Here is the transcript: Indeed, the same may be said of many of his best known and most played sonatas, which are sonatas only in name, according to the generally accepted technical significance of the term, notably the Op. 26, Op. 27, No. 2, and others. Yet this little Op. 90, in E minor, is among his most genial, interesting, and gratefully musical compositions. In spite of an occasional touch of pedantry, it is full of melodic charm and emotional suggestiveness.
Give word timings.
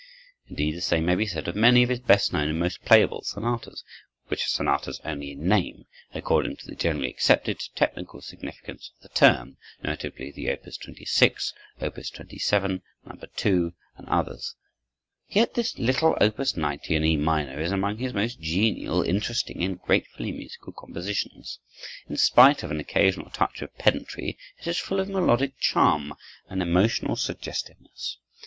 Indeed, 0.47 0.75
the 0.75 0.81
same 0.81 1.05
may 1.05 1.13
be 1.13 1.27
said 1.27 1.47
of 1.47 1.55
many 1.55 1.83
of 1.83 1.89
his 1.89 1.99
best 1.99 2.33
known 2.33 2.47
and 2.49 2.57
most 2.59 2.83
played 2.83 3.07
sonatas, 3.21 3.83
which 4.29 4.43
are 4.45 4.49
sonatas 4.49 4.99
only 5.05 5.29
in 5.29 5.47
name, 5.47 5.85
according 6.11 6.55
to 6.55 6.65
the 6.65 6.73
generally 6.73 7.07
accepted 7.07 7.61
technical 7.75 8.19
significance 8.19 8.93
of 8.97 9.03
the 9.03 9.09
term, 9.09 9.57
notably 9.83 10.31
the 10.31 10.51
Op. 10.51 10.63
26, 10.63 11.53
Op. 11.81 11.93
27, 12.03 12.81
No. 13.05 13.15
2, 13.35 13.73
and 13.97 14.07
others. 14.09 14.55
Yet 15.29 15.53
this 15.53 15.77
little 15.77 16.17
Op. 16.19 16.39
90, 16.57 16.95
in 16.95 17.05
E 17.05 17.15
minor, 17.15 17.59
is 17.61 17.71
among 17.71 17.97
his 17.99 18.15
most 18.15 18.39
genial, 18.39 19.03
interesting, 19.03 19.63
and 19.63 19.79
gratefully 19.79 20.31
musical 20.31 20.73
compositions. 20.73 21.59
In 22.09 22.17
spite 22.17 22.63
of 22.63 22.71
an 22.71 22.79
occasional 22.79 23.29
touch 23.29 23.61
of 23.61 23.77
pedantry, 23.77 24.39
it 24.57 24.65
is 24.65 24.79
full 24.79 24.99
of 24.99 25.09
melodic 25.09 25.59
charm 25.59 26.15
and 26.49 26.63
emotional 26.63 27.15
suggestiveness. 27.15 28.17